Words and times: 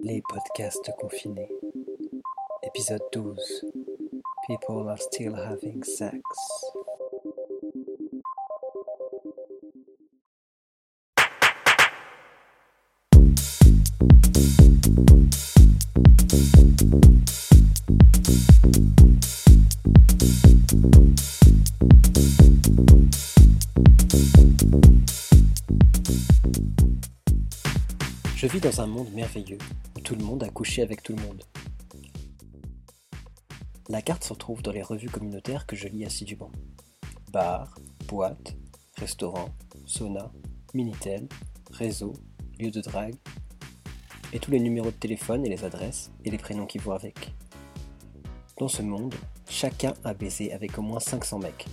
Les 0.00 0.22
podcasts 0.28 0.90
confinés. 1.00 1.50
Épisode 2.62 3.02
12. 3.12 3.38
People 4.46 4.88
are 4.88 4.98
still 4.98 5.34
having 5.34 5.82
sex. 5.82 6.20
Dans 28.64 28.80
un 28.80 28.86
monde 28.86 29.12
merveilleux. 29.12 29.58
Tout 30.04 30.14
le 30.14 30.24
monde 30.24 30.42
a 30.42 30.48
couché 30.48 30.80
avec 30.80 31.02
tout 31.02 31.14
le 31.14 31.20
monde. 31.20 31.44
La 33.90 34.00
carte 34.00 34.24
se 34.24 34.32
trouve 34.32 34.62
dans 34.62 34.72
les 34.72 34.82
revues 34.82 35.10
communautaires 35.10 35.66
que 35.66 35.76
je 35.76 35.86
lis 35.86 36.06
assidûment. 36.06 36.50
Bar, 37.30 37.74
boîte, 38.08 38.56
restaurant, 38.96 39.50
sauna, 39.84 40.32
minitel, 40.72 41.28
réseau, 41.72 42.14
lieu 42.58 42.70
de 42.70 42.80
drague, 42.80 43.16
et 44.32 44.38
tous 44.38 44.50
les 44.50 44.60
numéros 44.60 44.90
de 44.90 44.96
téléphone 44.96 45.44
et 45.44 45.50
les 45.50 45.64
adresses 45.64 46.10
et 46.24 46.30
les 46.30 46.38
prénoms 46.38 46.64
qui 46.64 46.78
vont 46.78 46.92
avec. 46.92 47.34
Dans 48.56 48.68
ce 48.68 48.80
monde, 48.80 49.14
chacun 49.46 49.92
a 50.04 50.14
baisé 50.14 50.54
avec 50.54 50.78
au 50.78 50.82
moins 50.82 51.00
500 51.00 51.40
mecs. 51.40 51.66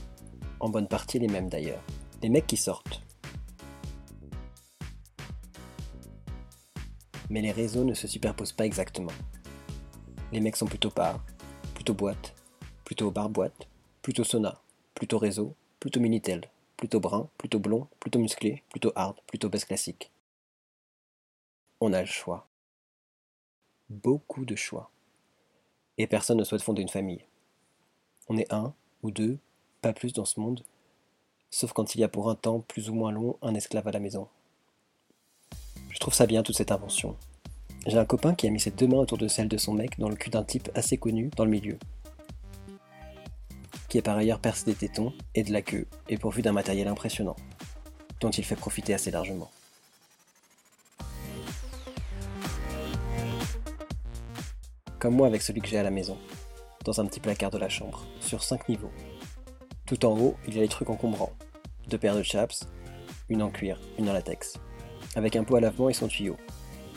En 0.60 0.68
bonne 0.68 0.90
partie 0.90 1.20
les 1.20 1.30
mêmes 1.30 1.50
d'ailleurs. 1.50 1.84
Les 2.22 2.28
mecs 2.28 2.48
qui 2.48 2.58
sortent. 2.58 3.02
Mais 7.32 7.42
les 7.42 7.54
réseaux 7.54 7.86
ne 7.86 7.94
se 7.94 8.08
superposent 8.08 8.52
pas 8.52 8.66
exactement. 8.66 9.14
Les 10.34 10.42
mecs 10.42 10.58
sont 10.58 10.66
plutôt 10.66 10.90
bar, 10.90 11.24
plutôt 11.74 11.94
boîte, 11.94 12.36
plutôt 12.84 13.10
bar-boîte, 13.10 13.70
plutôt 14.02 14.26
sauna, 14.26 14.62
plutôt 14.94 15.18
réseau, 15.18 15.56
plutôt 15.80 16.02
minitel, 16.02 16.50
plutôt 16.76 17.00
brun, 17.00 17.30
plutôt 17.38 17.60
blond, 17.60 17.88
plutôt 18.02 18.20
musclé, 18.20 18.64
plutôt 18.70 18.92
hard, 18.96 19.16
plutôt 19.28 19.48
basse 19.48 19.64
classique. 19.64 20.12
On 21.80 21.94
a 21.94 22.02
le 22.02 22.06
choix. 22.06 22.50
Beaucoup 23.90 24.44
de 24.44 24.58
choix. 24.58 24.92
Et 25.98 26.08
personne 26.08 26.38
ne 26.38 26.44
souhaite 26.44 26.62
fonder 26.62 26.82
une 26.82 26.90
famille. 26.90 27.24
On 28.28 28.38
est 28.38 28.52
un 28.52 28.74
ou 29.04 29.12
deux, 29.12 29.40
pas 29.82 29.94
plus 29.94 30.12
dans 30.12 30.26
ce 30.26 30.38
monde, 30.42 30.66
sauf 31.50 31.72
quand 31.72 31.96
il 31.96 32.02
y 32.02 32.04
a 32.04 32.10
pour 32.10 32.30
un 32.30 32.36
temps 32.36 32.60
plus 32.60 32.90
ou 32.90 32.94
moins 32.94 33.14
long 33.14 33.38
un 33.42 33.56
esclave 33.56 33.88
à 33.88 33.92
la 33.92 34.00
maison. 34.02 34.28
Je 35.92 36.00
trouve 36.00 36.14
ça 36.14 36.26
bien 36.26 36.42
toute 36.42 36.56
cette 36.56 36.72
invention. 36.72 37.16
J'ai 37.86 37.98
un 37.98 38.06
copain 38.06 38.34
qui 38.34 38.48
a 38.48 38.50
mis 38.50 38.60
ses 38.60 38.72
deux 38.72 38.88
mains 38.88 38.98
autour 38.98 39.18
de 39.18 39.28
celle 39.28 39.48
de 39.48 39.58
son 39.58 39.74
mec 39.74 40.00
dans 40.00 40.10
le 40.10 40.16
cul 40.16 40.30
d'un 40.30 40.44
type 40.44 40.70
assez 40.74 40.98
connu 40.98 41.30
dans 41.36 41.46
le 41.46 41.52
milieu. 41.52 41.78
Qui 43.90 43.98
est 43.98 44.02
par 44.02 44.18
ailleurs 44.18 44.40
percé 44.40 44.66
des 44.66 44.76
tétons 44.76 45.14
et 45.36 45.44
de 45.44 45.52
la 45.52 45.62
queue 45.62 45.88
et 46.08 46.18
pourvu 46.18 46.42
d'un 46.42 46.54
matériel 46.54 46.88
impressionnant, 46.88 47.36
dont 48.22 48.30
il 48.30 48.46
fait 48.46 48.56
profiter 48.56 48.94
assez 48.94 49.12
largement. 49.12 49.52
Comme 55.00 55.16
moi 55.16 55.28
avec 55.28 55.42
celui 55.42 55.62
que 55.62 55.68
j'ai 55.68 55.80
à 55.80 55.84
la 55.84 55.92
maison, 55.92 56.18
dans 56.86 57.02
un 57.02 57.06
petit 57.06 57.20
placard 57.20 57.52
de 57.52 57.58
la 57.58 57.70
chambre, 57.70 58.06
sur 58.22 58.44
5 58.44 58.70
niveaux. 58.70 58.92
Tout 59.86 60.06
en 60.06 60.18
haut, 60.18 60.38
il 60.48 60.56
y 60.56 60.60
a 60.60 60.62
les 60.62 60.68
trucs 60.70 60.90
encombrants. 60.90 61.34
Deux 61.90 61.98
paires 61.98 62.16
de 62.16 62.24
chaps, 62.24 62.68
une 63.28 63.42
en 63.42 63.50
cuir, 63.50 63.82
une 63.98 64.08
en 64.10 64.14
latex 64.14 64.60
avec 65.16 65.36
un 65.36 65.44
pot 65.44 65.56
à 65.56 65.62
lavement 65.62 65.90
et 65.90 65.94
son 65.94 66.08
tuyau, 66.08 66.38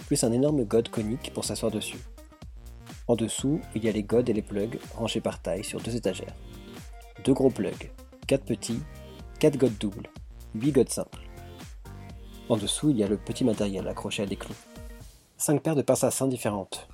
plus 0.06 0.22
un 0.24 0.32
énorme 0.32 0.64
god 0.64 0.88
conique 0.88 1.32
pour 1.32 1.44
s'asseoir 1.44 1.72
dessus. 1.72 1.98
En 3.06 3.16
dessous, 3.16 3.60
il 3.74 3.84
y 3.84 3.88
a 3.88 3.92
les 3.92 4.02
godes 4.02 4.28
et 4.28 4.32
les 4.32 4.42
plugs 4.42 4.78
rangés 4.94 5.20
par 5.20 5.40
taille 5.40 5.64
sur 5.64 5.80
deux 5.80 5.94
étagères. 5.94 6.34
Deux 7.24 7.34
gros 7.34 7.50
plugs, 7.50 7.90
quatre 8.26 8.44
petits, 8.44 8.80
quatre 9.38 9.58
godes 9.58 9.78
doubles, 9.78 10.08
huit 10.54 10.72
godes 10.72 10.88
simples. 10.88 11.20
En 12.48 12.56
dessous, 12.56 12.90
il 12.90 12.98
y 12.98 13.04
a 13.04 13.08
le 13.08 13.16
petit 13.16 13.44
matériel 13.44 13.86
accroché 13.88 14.22
à 14.22 14.26
des 14.26 14.36
clous. 14.36 14.54
Cinq 15.36 15.62
paires 15.62 15.76
de 15.76 15.82
pinces 15.82 16.04
à 16.04 16.10
seins 16.10 16.28
différentes. 16.28 16.88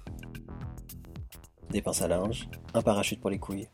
Des 1.71 1.83
pinces 1.83 2.03
à 2.03 2.09
linge, 2.09 2.49
un 2.75 2.83
parachute 2.83 3.21
pour 3.21 3.31
les 3.31 3.39
couilles, 3.39 3.69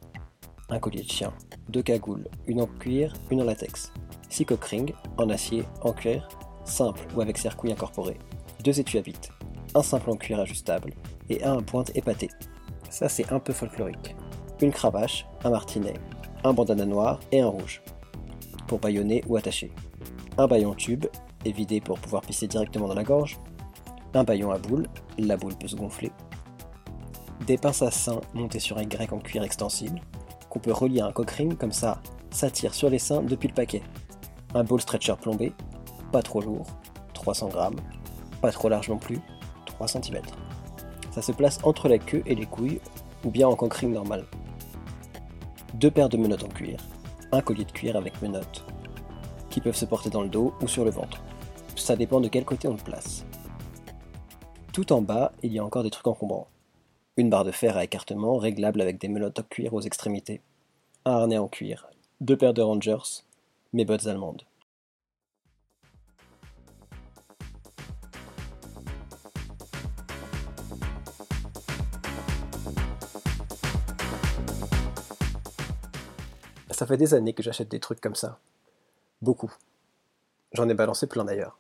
un 0.69 0.79
collier 0.79 1.03
de 1.03 1.11
chien, 1.11 1.33
deux 1.69 1.83
cagoules, 1.83 2.29
une 2.47 2.61
en 2.61 2.67
cuir, 2.67 3.15
une 3.31 3.41
en 3.41 3.45
latex, 3.45 3.93
six 4.29 4.45
cock 4.45 4.65
rings 4.65 4.93
en 5.17 5.31
acier, 5.31 5.65
en 5.83 5.93
cuir 5.93 6.29
simple 6.67 7.01
ou 7.15 7.21
avec 7.21 7.39
circuit 7.39 7.73
incorporé, 7.73 8.19
deux 8.63 8.79
étuis 8.79 8.99
à 8.99 9.03
vite, 9.03 9.31
un 9.75 9.83
simple 9.83 10.11
en 10.11 10.17
cuir 10.17 10.41
ajustable 10.41 10.93
et 11.29 11.43
un 11.45 11.59
à 11.59 11.63
pointe 11.63 11.93
épatée. 11.95 12.31
Ça 12.91 13.09
c'est 13.09 13.33
un 13.33 13.39
peu 13.39 13.53
folklorique. 13.53 14.15
Une 14.61 14.73
cravache, 14.73 15.27
un 15.45 15.51
martinet, 15.51 15.95
un 16.45 16.53
bandana 16.53 16.87
noir 16.87 17.21
et 17.33 17.41
un 17.41 17.49
rouge, 17.49 17.83
pour 18.67 18.79
baïonner 18.79 19.23
ou 19.27 19.37
attacher. 19.37 19.73
Un 20.39 20.47
baillon 20.47 20.75
tube, 20.75 21.07
évidé 21.45 21.81
pour 21.81 21.99
pouvoir 21.99 22.23
pisser 22.23 22.47
directement 22.47 22.89
dans 22.89 22.95
la 22.95 23.05
gorge. 23.05 23.39
Un 24.15 24.25
baillon 24.25 24.51
à 24.51 24.59
boule, 24.59 24.87
la 25.19 25.37
boule 25.37 25.57
peut 25.57 25.69
se 25.69 25.77
gonfler. 25.77 26.11
Des 27.47 27.59
pinces 27.59 27.83
à 27.83 27.91
seins 27.91 28.21
montées 28.35 28.61
sur 28.61 28.79
un 28.79 28.85
grec 28.85 29.13
en 29.13 29.19
cuir 29.19 29.43
extensible, 29.43 30.01
qu'on 30.49 30.59
peut 30.59 30.73
relier 30.73 31.01
à 31.01 31.07
un 31.07 31.13
cockring 31.13 31.55
comme 31.57 31.73
ça, 31.73 32.01
ça 32.31 32.51
tire 32.51 32.75
sur 32.75 32.91
les 32.91 32.99
seins 32.99 33.23
depuis 33.23 33.49
le 33.49 33.55
paquet. 33.55 33.83
Un 34.55 34.65
ball 34.65 34.81
stretcher 34.81 35.15
plombé, 35.21 35.53
pas 36.13 36.23
trop 36.23 36.41
lourd, 36.41 36.67
300 37.15 37.49
grammes, 37.49 37.81
pas 38.41 38.53
trop 38.53 38.69
large 38.69 38.89
non 38.89 38.99
plus, 38.99 39.21
3 39.67 39.89
cm. 39.89 40.21
Ça 41.11 41.23
se 41.23 41.33
place 41.33 41.59
entre 41.63 41.89
la 41.89 41.99
queue 41.99 42.23
et 42.27 42.35
les 42.35 42.47
couilles, 42.47 42.81
ou 43.25 43.31
bien 43.31 43.49
en 43.49 43.57
cancring 43.57 43.93
normal. 43.93 44.25
Deux 45.75 45.91
paires 45.91 46.09
de 46.09 46.17
menottes 46.17 46.45
en 46.45 46.49
cuir, 46.49 46.79
un 47.33 47.41
collier 47.41 47.65
de 47.65 47.73
cuir 47.73 47.97
avec 47.97 48.21
menottes, 48.23 48.65
qui 49.51 49.61
peuvent 49.61 49.77
se 49.77 49.85
porter 49.85 50.11
dans 50.11 50.23
le 50.23 50.29
dos 50.29 50.55
ou 50.63 50.69
sur 50.69 50.85
le 50.85 50.91
ventre. 50.91 51.23
Ça 51.75 51.97
dépend 51.97 52.21
de 52.21 52.29
quel 52.29 52.45
côté 52.45 52.69
on 52.69 52.73
le 52.73 52.83
place. 52.83 53.25
Tout 54.73 54.93
en 54.93 55.03
bas, 55.03 55.33
il 55.43 55.53
y 55.53 55.59
a 55.59 55.65
encore 55.65 55.83
des 55.83 55.91
trucs 55.91 56.07
encombrants. 56.07 56.49
Une 57.17 57.31
barre 57.31 57.45
de 57.45 57.51
fer 57.51 57.77
à 57.77 57.85
écartement 57.85 58.37
réglable 58.37 58.81
avec 58.81 59.01
des 59.01 59.09
menottes 59.09 59.39
en 59.39 59.43
cuir 59.43 59.73
aux 59.73 59.81
extrémités, 59.81 60.43
un 61.07 61.13
harnais 61.13 61.39
en 61.39 61.49
cuir, 61.49 61.89
deux 62.21 62.37
paires 62.37 62.53
de 62.53 62.63
Rangers, 62.63 63.23
mes 63.73 63.85
bottes 63.85 64.07
allemandes. 64.07 64.43
Ça 76.77 76.87
fait 76.87 76.99
des 76.99 77.15
années 77.15 77.33
que 77.33 77.43
j'achète 77.43 77.71
des 77.71 77.81
trucs 77.81 78.03
comme 78.03 78.15
ça. 78.15 78.39
Beaucoup. 79.23 79.51
J'en 80.53 80.69
ai 80.69 80.75
balancé 80.75 81.07
plein 81.07 81.25
d'ailleurs. 81.25 81.59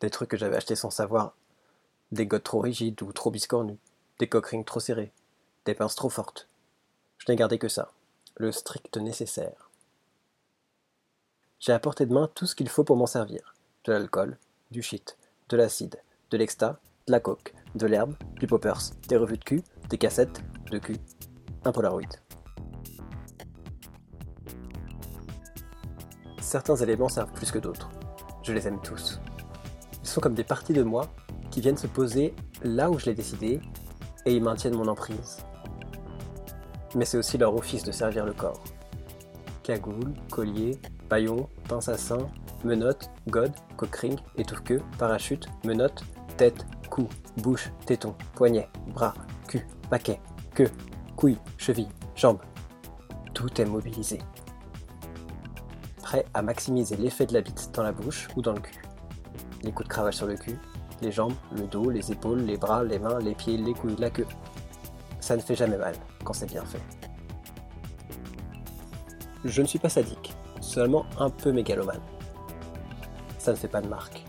Des 0.00 0.10
trucs 0.10 0.30
que 0.30 0.36
j'avais 0.36 0.56
achetés 0.56 0.74
sans 0.74 0.90
savoir. 0.90 1.36
Des 2.10 2.26
godes 2.26 2.42
trop 2.42 2.58
rigides 2.58 3.00
ou 3.02 3.12
trop 3.12 3.30
biscornus. 3.30 3.78
Des 4.18 4.28
coquerings 4.28 4.64
trop 4.64 4.80
serrés. 4.80 5.12
Des 5.64 5.74
pinces 5.74 5.94
trop 5.94 6.08
fortes. 6.08 6.48
Je 7.18 7.30
n'ai 7.30 7.36
gardé 7.36 7.56
que 7.60 7.68
ça. 7.68 7.92
Le 8.34 8.50
strict 8.50 8.96
nécessaire. 8.96 9.70
J'ai 11.60 11.70
à 11.70 11.78
portée 11.78 12.06
de 12.06 12.12
main 12.12 12.28
tout 12.34 12.46
ce 12.46 12.56
qu'il 12.56 12.68
faut 12.68 12.82
pour 12.82 12.96
m'en 12.96 13.06
servir. 13.06 13.54
De 13.84 13.92
l'alcool, 13.92 14.38
du 14.72 14.82
shit, 14.82 15.16
de 15.50 15.56
l'acide, 15.56 16.02
de 16.32 16.36
l'exta, 16.36 16.80
de 17.06 17.12
la 17.12 17.20
coke, 17.20 17.54
de 17.76 17.86
l'herbe, 17.86 18.16
du 18.40 18.48
poppers, 18.48 18.90
des 19.06 19.18
revues 19.18 19.38
de 19.38 19.44
cul, 19.44 19.62
des 19.88 19.98
cassettes, 19.98 20.42
de 20.72 20.78
cul, 20.80 20.98
un 21.64 21.70
Polaroid. 21.70 22.27
Certains 26.48 26.76
éléments 26.76 27.10
servent 27.10 27.34
plus 27.34 27.50
que 27.50 27.58
d'autres. 27.58 27.90
Je 28.42 28.54
les 28.54 28.66
aime 28.66 28.80
tous. 28.80 29.20
Ils 30.02 30.08
sont 30.08 30.22
comme 30.22 30.32
des 30.32 30.44
parties 30.44 30.72
de 30.72 30.82
moi 30.82 31.06
qui 31.50 31.60
viennent 31.60 31.76
se 31.76 31.86
poser 31.86 32.34
là 32.62 32.90
où 32.90 32.98
je 32.98 33.04
l'ai 33.04 33.14
décidé 33.14 33.60
et 34.24 34.34
ils 34.34 34.42
maintiennent 34.42 34.78
mon 34.78 34.88
emprise. 34.88 35.44
Mais 36.94 37.04
c'est 37.04 37.18
aussi 37.18 37.36
leur 37.36 37.54
office 37.54 37.84
de 37.84 37.92
servir 37.92 38.24
le 38.24 38.32
corps. 38.32 38.64
Cagoule, 39.62 40.14
collier, 40.30 40.80
paillon, 41.10 41.50
pince 41.68 41.90
à 41.90 41.98
seins, 41.98 42.30
menottes, 42.64 43.10
god, 43.28 43.52
cockring, 43.76 44.16
étouffe-queue, 44.38 44.80
parachute, 44.96 45.50
menottes, 45.66 46.02
tête, 46.38 46.64
cou, 46.88 47.10
bouche, 47.42 47.70
téton, 47.84 48.14
poignet, 48.34 48.70
bras, 48.94 49.12
cul, 49.48 49.66
paquet, 49.90 50.18
queue, 50.54 50.70
couille, 51.14 51.36
cheville, 51.58 51.90
jambes. 52.16 52.40
Tout 53.34 53.60
est 53.60 53.66
mobilisé 53.66 54.18
prêt 56.08 56.24
à 56.32 56.40
maximiser 56.40 56.96
l'effet 56.96 57.26
de 57.26 57.34
la 57.34 57.42
bite 57.42 57.70
dans 57.74 57.82
la 57.82 57.92
bouche 57.92 58.28
ou 58.34 58.40
dans 58.40 58.54
le 58.54 58.60
cul. 58.60 58.80
Les 59.62 59.72
coups 59.72 59.86
de 59.86 59.92
cravache 59.92 60.16
sur 60.16 60.26
le 60.26 60.36
cul, 60.36 60.58
les 61.02 61.12
jambes, 61.12 61.34
le 61.52 61.66
dos, 61.66 61.90
les 61.90 62.10
épaules, 62.10 62.40
les 62.40 62.56
bras, 62.56 62.82
les 62.82 62.98
mains, 62.98 63.18
les 63.18 63.34
pieds, 63.34 63.58
les 63.58 63.74
couilles, 63.74 63.94
la 63.98 64.08
queue. 64.08 64.26
Ça 65.20 65.36
ne 65.36 65.42
fait 65.42 65.54
jamais 65.54 65.76
mal 65.76 65.94
quand 66.24 66.32
c'est 66.32 66.46
bien 66.46 66.64
fait. 66.64 66.80
Je 69.44 69.60
ne 69.60 69.66
suis 69.66 69.78
pas 69.78 69.90
sadique, 69.90 70.32
seulement 70.62 71.04
un 71.18 71.28
peu 71.28 71.52
mégalomane. 71.52 72.00
Ça 73.38 73.50
ne 73.50 73.56
fait 73.58 73.68
pas 73.68 73.82
de 73.82 73.88
marque. 73.88 74.24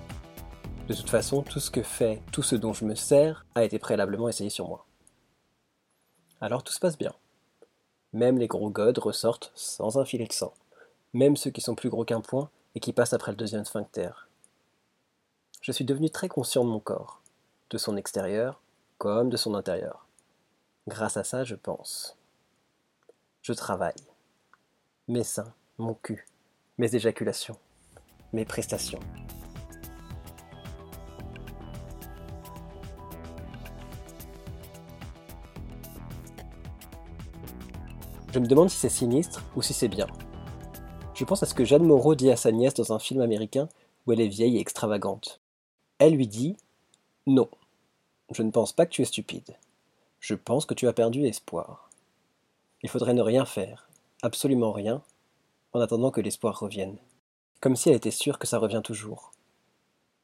De 0.89 0.93
toute 0.93 1.09
façon, 1.09 1.43
tout 1.43 1.61
ce 1.61 1.71
que 1.71 1.81
fait, 1.81 2.21
tout 2.33 2.43
ce 2.43 2.57
dont 2.57 2.73
je 2.73 2.83
me 2.83 2.95
sers, 2.95 3.45
a 3.55 3.63
été 3.63 3.79
préalablement 3.79 4.27
essayé 4.27 4.49
sur 4.49 4.67
moi. 4.67 4.85
Alors 6.41 6.61
tout 6.61 6.73
se 6.73 6.79
passe 6.81 6.97
bien. 6.97 7.13
Même 8.11 8.37
les 8.37 8.47
gros 8.47 8.69
godes 8.69 8.97
ressortent 8.97 9.53
sans 9.55 9.97
un 9.97 10.03
filet 10.03 10.27
de 10.27 10.33
sang. 10.33 10.53
Même 11.13 11.35
ceux 11.35 11.49
qui 11.49 11.61
sont 11.61 11.73
plus 11.73 11.89
gros 11.89 12.05
qu'un 12.05 12.21
point 12.21 12.51
et 12.75 12.79
qui 12.79 12.93
passent 12.93 13.13
après 13.13 13.31
le 13.31 13.37
deuxième 13.37 13.65
sphincter. 13.65 14.11
Je 15.61 15.71
suis 15.71 15.85
devenu 15.85 16.11
très 16.11 16.27
conscient 16.27 16.63
de 16.63 16.69
mon 16.69 16.79
corps, 16.79 17.21
de 17.71 17.77
son 17.79 17.97
extérieur 17.97 18.61
comme 18.99 19.29
de 19.29 19.37
son 19.37 19.55
intérieur. 19.55 20.05
Grâce 20.87 21.17
à 21.17 21.23
ça, 21.23 21.43
je 21.43 21.55
pense. 21.55 22.15
Je 23.41 23.53
travaille. 23.53 23.95
Mes 25.07 25.23
seins, 25.23 25.53
mon 25.79 25.95
cul, 25.95 26.27
mes 26.77 26.93
éjaculations, 26.93 27.57
mes 28.31 28.45
prestations. 28.45 28.99
Je 38.31 38.37
me 38.37 38.45
demande 38.45 38.69
si 38.69 38.77
c'est 38.77 38.89
sinistre 38.89 39.43
ou 39.55 39.63
si 39.63 39.73
c'est 39.73 39.87
bien. 39.87 40.05
Je 41.19 41.25
pense 41.25 41.43
à 41.43 41.45
ce 41.45 41.53
que 41.53 41.65
Jeanne 41.65 41.83
Moreau 41.83 42.15
dit 42.15 42.31
à 42.31 42.37
sa 42.37 42.49
nièce 42.49 42.75
dans 42.75 42.93
un 42.93 42.97
film 42.97 43.19
américain 43.19 43.67
où 44.07 44.13
elle 44.13 44.21
est 44.21 44.29
vieille 44.29 44.55
et 44.55 44.61
extravagante. 44.61 45.41
Elle 45.97 46.13
lui 46.13 46.27
dit 46.27 46.55
Non, 47.27 47.49
je 48.31 48.41
ne 48.41 48.51
pense 48.51 48.71
pas 48.71 48.85
que 48.85 48.91
tu 48.91 49.01
es 49.01 49.05
stupide. 49.05 49.57
Je 50.21 50.33
pense 50.33 50.65
que 50.65 50.73
tu 50.73 50.87
as 50.87 50.93
perdu 50.93 51.25
espoir. 51.25 51.89
Il 52.83 52.89
faudrait 52.89 53.13
ne 53.13 53.21
rien 53.21 53.43
faire, 53.43 53.89
absolument 54.21 54.71
rien, 54.71 55.01
en 55.73 55.81
attendant 55.81 56.09
que 56.09 56.21
l'espoir 56.21 56.57
revienne. 56.57 56.95
Comme 57.59 57.75
si 57.75 57.89
elle 57.89 57.97
était 57.97 58.11
sûre 58.11 58.39
que 58.39 58.47
ça 58.47 58.57
revient 58.57 58.81
toujours. 58.81 59.31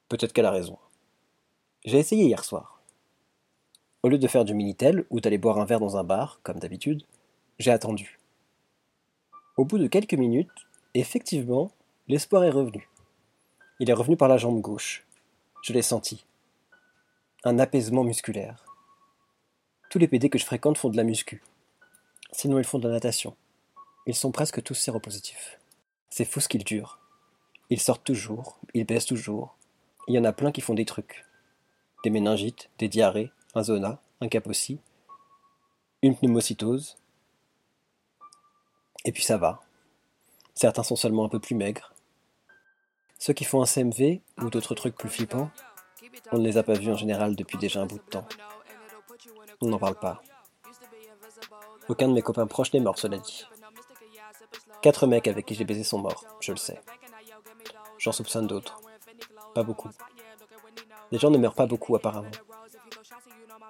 Peut-être 0.08 0.32
qu'elle 0.32 0.46
a 0.46 0.52
raison. 0.52 0.78
J'ai 1.84 2.00
essayé 2.00 2.24
hier 2.24 2.46
soir. 2.46 2.82
Au 4.02 4.08
lieu 4.08 4.18
de 4.18 4.28
faire 4.30 4.46
du 4.46 4.54
Minitel 4.54 5.06
ou 5.10 5.20
d'aller 5.20 5.40
boire 5.40 5.60
un 5.60 5.66
verre 5.66 5.82
dans 5.82 5.98
un 5.98 6.06
bar, 6.06 6.40
comme 6.42 6.60
d'habitude, 6.60 7.04
j'ai 7.60 7.72
attendu. 7.72 8.18
Au 9.58 9.66
bout 9.66 9.78
de 9.78 9.88
quelques 9.88 10.14
minutes, 10.14 10.65
effectivement, 11.00 11.72
l'espoir 12.08 12.44
est 12.44 12.50
revenu. 12.50 12.90
Il 13.80 13.90
est 13.90 13.94
revenu 13.94 14.16
par 14.16 14.28
la 14.28 14.38
jambe 14.38 14.62
gauche. 14.62 15.06
Je 15.62 15.74
l'ai 15.74 15.82
senti. 15.82 16.26
Un 17.44 17.60
apaisement 17.60 18.04
musculaire. 18.04 18.66
Tous 19.90 20.00
les 20.00 20.08
PD 20.08 20.30
que 20.30 20.40
je 20.40 20.46
fréquente 20.46 20.78
font 20.78 20.90
de 20.90 20.98
la 20.98 21.04
muscu. 21.04 21.44
Sinon, 22.32 22.60
ils 22.60 22.66
font 22.66 22.80
de 22.80 22.88
la 22.88 22.94
natation. 22.94 23.36
Ils 24.08 24.16
sont 24.16 24.32
presque 24.32 24.62
tous 24.62 24.76
séropositifs. 24.76 25.60
C'est 26.10 26.26
fou 26.26 26.40
ce 26.40 26.48
qu'ils 26.48 26.64
durent. 26.64 27.00
Ils 27.70 27.80
sortent 27.80 28.04
toujours, 28.04 28.60
ils 28.74 28.86
baissent 28.86 29.06
toujours. 29.06 29.58
Il 30.08 30.14
y 30.14 30.20
en 30.20 30.24
a 30.24 30.34
plein 30.34 30.52
qui 30.52 30.62
font 30.62 30.76
des 30.76 30.86
trucs. 30.86 31.26
Des 32.04 32.10
méningites, 32.10 32.70
des 32.78 32.88
diarrhées, 32.88 33.32
un 33.56 33.64
zona, 33.64 34.00
un 34.22 34.28
capocie, 34.28 34.80
une 36.02 36.16
pneumocytose. 36.16 36.98
Et 39.04 39.12
puis 39.12 39.24
ça 39.24 39.38
va. 39.38 39.65
Certains 40.56 40.84
sont 40.84 40.96
seulement 40.96 41.26
un 41.26 41.30
peu 41.30 41.40
plus 41.40 41.56
maigres, 41.56 41.94
ceux 43.26 43.34
qui 43.34 43.44
font 43.44 43.62
un 43.62 43.66
CMV 43.66 44.22
ou 44.42 44.50
d'autres 44.50 44.76
trucs 44.76 44.96
plus 44.96 45.10
flippants, 45.10 45.50
on 46.32 46.38
ne 46.38 46.46
les 46.46 46.58
a 46.58 46.64
pas 46.64 46.74
vus 46.74 46.92
en 46.92 46.96
général 46.96 47.36
depuis 47.36 47.58
déjà 47.58 47.82
un 47.82 47.86
bout 47.86 47.98
de 47.98 48.04
temps. 48.04 48.28
On 49.62 49.68
n'en 49.68 49.80
parle 49.80 49.96
pas. 49.96 50.22
Aucun 51.88 52.08
de 52.08 52.14
mes 52.14 52.22
copains 52.22 52.48
proches 52.48 52.74
n'est 52.74 52.80
mort, 52.80 53.00
cela 53.00 53.18
dit. 53.18 53.46
Quatre 54.82 55.08
mecs 55.08 55.28
avec 55.28 55.46
qui 55.46 55.56
j'ai 55.56 55.66
baisé 55.66 55.84
sont 55.84 56.00
morts, 56.00 56.24
je 56.40 56.52
le 56.52 56.58
sais. 56.58 56.80
J'en 57.98 58.12
soupçonne 58.12 58.48
d'autres. 58.48 58.80
Pas 59.54 59.64
beaucoup. 59.64 59.90
Les 61.12 61.18
gens 61.18 61.32
ne 61.32 61.38
meurent 61.38 61.56
pas 61.56 61.68
beaucoup 61.68 61.96
apparemment. 61.96 62.32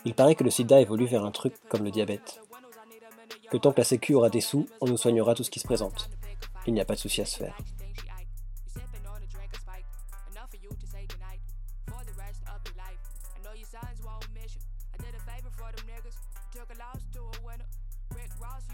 Il 0.04 0.16
paraît 0.16 0.36
que 0.36 0.44
le 0.44 0.52
sida 0.52 0.82
évolue 0.82 1.06
vers 1.06 1.24
un 1.24 1.32
truc 1.32 1.54
comme 1.70 1.84
le 1.84 1.92
diabète. 1.92 2.42
Que 3.52 3.58
tant 3.58 3.72
que 3.72 3.80
la 3.80 3.86
sécu 3.86 4.16
aura 4.16 4.30
des 4.30 4.42
sous, 4.42 4.68
on 4.82 4.88
nous 4.88 4.98
soignera 4.98 5.36
tout 5.36 5.44
ce 5.44 5.52
qui 5.52 5.60
se 5.60 5.68
présente. 5.68 6.10
Il 6.68 6.74
n'y 6.74 6.82
a 6.82 6.86
pas 6.86 6.96
de 6.96 7.00
souci 7.00 7.22
à 7.22 7.26
se 7.26 7.38
faire. 7.38 7.58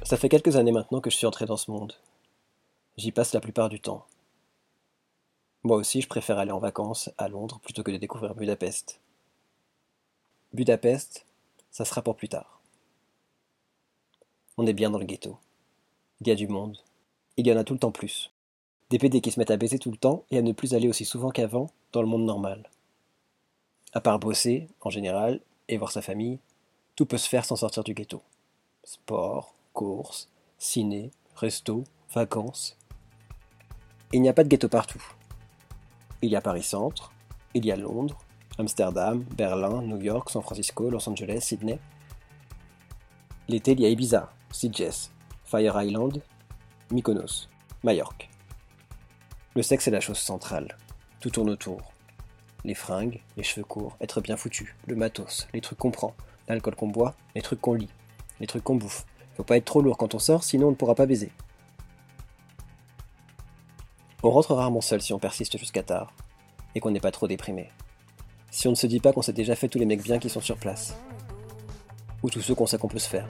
Ça 0.04 0.18
fait 0.18 0.30
quelques 0.30 0.56
années 0.56 0.72
maintenant 0.72 1.02
que 1.02 1.10
je 1.10 1.16
suis 1.16 1.28
entré 1.28 1.46
dans 1.46 1.58
ce 1.58 1.72
monde. 1.72 1.94
J'y 2.98 3.12
passe 3.12 3.34
la 3.34 3.40
plupart 3.40 3.70
du 3.70 3.80
temps. 3.80 4.06
Moi 5.64 5.78
aussi, 5.78 6.02
je 6.02 6.08
préfère 6.08 6.40
aller 6.40 6.52
en 6.52 6.60
vacances 6.60 7.10
à 7.18 7.28
Londres 7.28 7.60
plutôt 7.64 7.84
que 7.84 7.92
de 7.92 7.98
découvrir 7.98 8.36
Budapest. 8.36 9.00
Budapest, 10.54 11.26
ça 11.70 11.86
sera 11.86 12.02
pour 12.02 12.16
plus 12.16 12.30
tard. 12.30 12.62
On 14.58 14.66
est 14.66 14.74
bien 14.74 14.90
dans 14.90 15.00
le 15.00 15.06
ghetto. 15.06 15.38
Il 16.20 16.28
y 16.28 16.32
a 16.32 16.36
du 16.36 16.48
monde. 16.48 16.78
Il 17.38 17.48
y 17.48 17.54
en 17.54 17.58
a 17.58 17.64
tout 17.64 17.74
le 17.74 17.80
temps 17.80 17.92
plus. 17.92 18.32
Des 18.90 18.98
PD 18.98 19.22
qui 19.22 19.32
se 19.32 19.40
mettent 19.40 19.52
à 19.52 19.58
baiser 19.58 19.80
tout 19.80 19.90
le 19.90 19.98
temps 19.98 20.26
et 20.32 20.38
à 20.38 20.42
ne 20.42 20.52
plus 20.52 20.74
aller 20.74 20.90
aussi 20.90 21.06
souvent 21.06 21.30
qu'avant 21.30 21.70
dans 21.94 22.02
le 22.02 22.08
monde 22.08 22.26
normal. 22.26 22.70
À 23.94 24.02
part 24.02 24.20
bosser, 24.20 24.68
en 24.82 24.90
général, 24.90 25.40
et 25.70 25.78
voir 25.78 25.92
sa 25.92 26.02
famille, 26.02 26.40
tout 26.96 27.06
peut 27.06 27.18
se 27.18 27.30
faire 27.30 27.46
sans 27.46 27.56
sortir 27.56 27.84
du 27.84 27.94
ghetto. 27.94 28.22
Sport, 28.84 29.54
courses, 29.72 30.30
ciné, 30.58 31.12
resto, 31.36 31.86
vacances. 32.14 32.78
Il 34.12 34.22
n'y 34.22 34.30
a 34.30 34.34
pas 34.34 34.44
de 34.44 34.50
ghetto 34.50 34.68
partout. 34.68 35.04
Il 36.22 36.30
y 36.30 36.36
a 36.36 36.42
Paris-Centre, 36.42 37.14
il 37.54 37.66
y 37.66 37.72
a 37.72 37.78
Londres, 37.78 38.18
Amsterdam, 38.58 39.24
Berlin, 39.38 39.82
New 39.82 40.02
York, 40.02 40.30
San 40.30 40.42
Francisco, 40.42 40.90
Los 40.90 41.10
Angeles, 41.10 41.42
Sydney. 41.42 41.80
L'été, 43.48 43.72
il 43.72 43.80
y 43.80 43.86
a 43.86 43.90
Ibiza, 43.90 44.34
Sitges, 44.52 45.10
Fire 45.46 45.82
Island, 45.82 46.22
Mykonos, 46.92 47.48
Majorque. 47.84 48.30
Le 49.56 49.64
sexe 49.64 49.88
est 49.88 49.92
la 49.92 50.02
chose 50.02 50.18
centrale. 50.18 50.78
Tout 51.22 51.30
tourne 51.30 51.50
autour. 51.50 51.94
Les 52.66 52.74
fringues, 52.74 53.22
les 53.38 53.44
cheveux 53.44 53.64
courts, 53.64 53.96
être 54.02 54.20
bien 54.20 54.36
foutu, 54.36 54.76
le 54.88 54.96
matos, 54.96 55.48
les 55.54 55.62
trucs 55.62 55.80
qu'on 55.80 55.92
prend, 55.92 56.14
l'alcool 56.50 56.76
qu'on 56.76 56.88
boit, 56.88 57.16
les 57.34 57.42
trucs 57.42 57.62
qu'on 57.62 57.76
lit, 57.76 57.90
les 58.42 58.48
trucs 58.48 58.64
qu'on 58.64 58.76
bouffe, 58.76 59.06
faut 59.36 59.44
pas 59.44 59.58
être 59.58 59.66
trop 59.66 59.82
lourd 59.82 59.98
quand 59.98 60.14
on 60.16 60.20
sort, 60.20 60.44
sinon 60.44 60.68
on 60.68 60.72
ne 60.72 60.76
pourra 60.76 60.96
pas 60.96 61.06
baiser. 61.06 61.32
On 64.22 64.30
rentre 64.30 64.54
rarement 64.54 64.82
seul 64.82 65.02
si 65.02 65.14
on 65.14 65.20
persiste 65.20 65.58
jusqu'à 65.58 65.84
tard, 65.84 66.14
et 66.76 66.82
qu'on 66.82 66.92
n'est 66.92 67.00
pas 67.00 67.12
trop 67.12 67.28
déprimé. 67.28 67.70
Si 68.52 68.68
on 68.68 68.72
ne 68.72 68.76
se 68.76 68.86
dit 68.86 69.00
pas 69.00 69.14
qu'on 69.14 69.22
s'est 69.22 69.32
déjà 69.34 69.56
fait 69.56 69.70
tous 69.70 69.80
les 69.80 69.86
mecs 69.86 70.04
bien 70.04 70.20
qui 70.20 70.30
sont 70.30 70.42
sur 70.42 70.58
place. 70.58 70.96
Ou 72.22 72.30
tous 72.30 72.42
ceux 72.42 72.54
qu'on 72.54 72.68
sait 72.68 72.78
qu'on 72.78 72.90
peut 72.90 73.00
se 73.00 73.10
faire. 73.10 73.28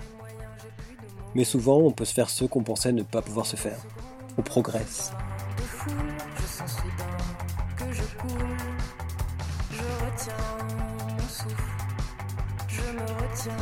Mais 1.35 1.43
souvent, 1.43 1.77
on 1.77 1.91
peut 1.91 2.05
se 2.05 2.13
faire 2.13 2.29
ceux 2.29 2.47
qu'on 2.47 2.63
pensait 2.63 2.91
ne 2.91 3.03
pas 3.03 3.21
pouvoir 3.21 3.45
se 3.45 3.55
faire. 3.55 3.77
On 4.37 4.41
progresse. 4.41 5.11
Je 12.67 12.81
me 12.93 13.01
retiens. 13.01 13.57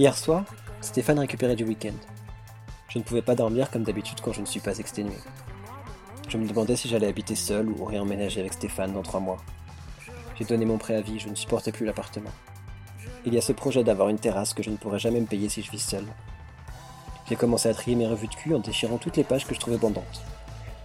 Hier 0.00 0.16
soir, 0.16 0.44
Stéphane 0.80 1.18
récupérait 1.18 1.56
du 1.56 1.64
week-end. 1.64 1.92
Je 2.88 2.98
ne 2.98 3.04
pouvais 3.04 3.20
pas 3.20 3.34
dormir 3.34 3.70
comme 3.70 3.82
d'habitude 3.82 4.22
quand 4.22 4.32
je 4.32 4.40
ne 4.40 4.46
suis 4.46 4.58
pas 4.58 4.78
exténué. 4.78 5.12
Je 6.26 6.38
me 6.38 6.48
demandais 6.48 6.74
si 6.74 6.88
j'allais 6.88 7.08
habiter 7.08 7.34
seul 7.34 7.68
ou 7.68 7.84
réemménager 7.84 8.40
avec 8.40 8.54
Stéphane 8.54 8.94
dans 8.94 9.02
trois 9.02 9.20
mois. 9.20 9.36
J'ai 10.38 10.46
donné 10.46 10.64
mon 10.64 10.78
préavis, 10.78 11.18
je 11.18 11.28
ne 11.28 11.34
supportais 11.34 11.70
plus 11.70 11.84
l'appartement. 11.84 12.30
Il 13.26 13.34
y 13.34 13.36
a 13.36 13.42
ce 13.42 13.52
projet 13.52 13.84
d'avoir 13.84 14.08
une 14.08 14.18
terrasse 14.18 14.54
que 14.54 14.62
je 14.62 14.70
ne 14.70 14.78
pourrais 14.78 14.98
jamais 14.98 15.20
me 15.20 15.26
payer 15.26 15.50
si 15.50 15.60
je 15.60 15.70
vis 15.70 15.80
seul. 15.80 16.06
J'ai 17.28 17.36
commencé 17.36 17.68
à 17.68 17.74
trier 17.74 17.94
mes 17.94 18.06
revues 18.06 18.28
de 18.28 18.34
cul 18.34 18.54
en 18.54 18.60
déchirant 18.60 18.96
toutes 18.96 19.18
les 19.18 19.24
pages 19.24 19.46
que 19.46 19.54
je 19.54 19.60
trouvais 19.60 19.76
bandantes. 19.76 20.22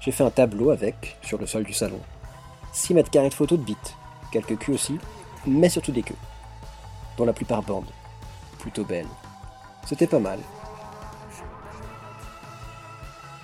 J'ai 0.01 0.11
fait 0.11 0.25
un 0.25 0.29
tableau 0.29 0.71
avec, 0.71 1.15
sur 1.21 1.37
le 1.37 1.47
sol 1.47 1.63
du 1.63 1.71
salon, 1.71 2.01
6 2.73 2.93
mètres 2.95 3.11
carrés 3.11 3.29
de 3.29 3.33
photos 3.33 3.59
de 3.59 3.63
bites, 3.63 3.95
quelques 4.33 4.57
culs 4.57 4.73
aussi, 4.73 4.99
mais 5.47 5.69
surtout 5.69 5.93
des 5.93 6.03
queues, 6.03 6.15
dont 7.17 7.23
la 7.23 7.31
plupart 7.31 7.63
bandes 7.63 7.93
plutôt 8.65 8.83
belle. 8.83 9.05
C'était 9.85 10.07
pas 10.07 10.17
mal. 10.17 10.39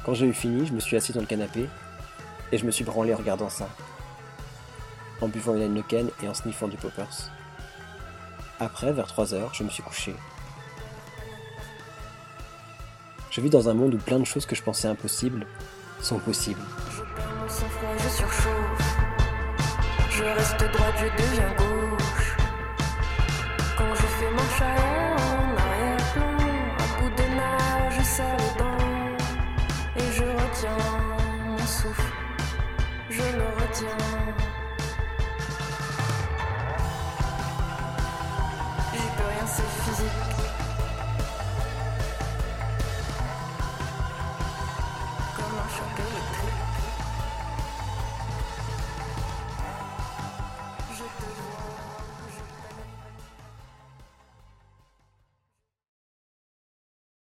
Quand 0.04 0.16
j'ai 0.16 0.26
eu 0.26 0.34
fini, 0.34 0.66
je 0.66 0.74
me 0.74 0.80
suis 0.80 0.98
assis 0.98 1.14
dans 1.14 1.20
le 1.20 1.28
canapé 1.28 1.70
et 2.52 2.58
je 2.58 2.66
me 2.66 2.72
suis 2.72 2.84
branlé 2.84 3.14
en 3.14 3.18
regardant 3.18 3.50
ça. 3.50 3.70
En 5.22 5.28
buvant 5.28 5.54
une 5.54 5.62
Heineken 5.62 6.10
et 6.24 6.28
en 6.28 6.34
sniffant 6.34 6.68
du 6.68 6.76
poppers. 6.76 7.30
Après, 8.60 8.92
vers 8.92 9.06
3 9.06 9.36
heures, 9.36 9.54
je 9.54 9.64
me 9.64 9.70
suis 9.70 9.84
couché. 9.84 10.16
Je 13.30 13.42
vis 13.42 13.52
dans 13.52 13.70
un 13.70 13.76
monde 13.76 13.94
où 13.94 14.00
plein 14.00 14.18
de 14.18 14.26
choses 14.26 14.48
que 14.48 14.56
je 14.56 14.64
pensais 14.64 14.88
impossibles 14.88 15.46
sont 16.02 16.18
possibles. 16.18 16.64
Je 20.10 20.24
reste 20.24 20.58
je 20.98 21.24
deviens 21.24 21.56
gauche. 21.58 22.41
Je 23.94 24.08
fais 24.18 24.32
marche 24.32 24.62
en 24.62 25.58
arrière-plan, 25.66 26.38
à 26.78 27.02
bout 27.02 27.10
de 27.10 27.28
nage, 27.36 27.94
je 27.98 28.04
serre 28.04 28.38
les. 28.38 30.02
Et 30.02 30.12
je 30.12 30.24
retiens 30.24 30.78
mon 31.48 31.58
souffle. 31.58 32.14
Je 33.10 33.22
me 33.22 33.48
retiens. 33.62 33.98
J'y 38.94 39.08
peux 39.18 39.28
rien, 39.34 39.48
c'est 39.48 39.72
physique. 39.84 40.41